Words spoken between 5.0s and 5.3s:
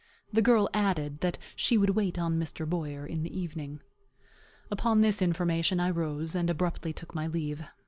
this